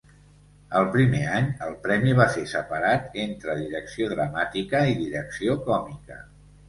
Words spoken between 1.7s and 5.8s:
premi va ser separat entre Direcció Dramàtica i Direcció